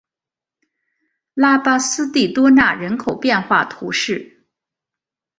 [1.35, 4.47] 拉巴斯蒂多纳人口变化图示